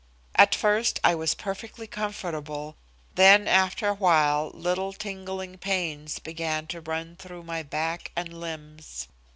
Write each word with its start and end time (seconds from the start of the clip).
At 0.33 0.55
first 0.55 0.99
I 1.03 1.13
was 1.13 1.35
perfectly 1.35 1.85
comfortable, 1.85 2.75
then 3.13 3.47
after 3.47 3.87
a 3.89 3.93
while 3.93 4.49
little 4.51 4.93
tingling 4.93 5.59
pains 5.59 6.17
began 6.17 6.65
to 6.73 6.81
run 6.81 7.15
through 7.17 7.43
my 7.43 7.61
back 7.61 8.11
and 8.15 8.39
limbs. 8.39 9.07